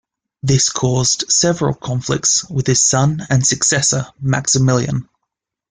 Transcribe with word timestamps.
This 0.41 0.67
caused 0.71 1.31
several 1.31 1.75
conflicts 1.75 2.49
with 2.49 2.65
his 2.65 2.83
son 2.83 3.21
and 3.29 3.45
successor 3.45 4.07
Maximilian. 4.19 5.07